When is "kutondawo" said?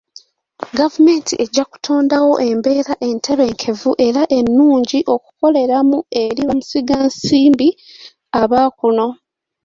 1.71-2.33